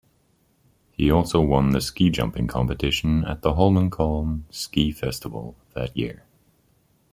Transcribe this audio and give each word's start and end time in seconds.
He 0.93 1.11
also 1.11 1.41
won 1.41 1.73
the 1.73 1.79
ski 1.79 2.09
jumping 2.09 2.47
competition 2.47 3.23
at 3.23 3.43
the 3.43 3.53
Holmenkollen 3.53 4.45
ski 4.49 4.91
festival 4.91 5.55
that 5.75 5.95
year. 5.95 6.25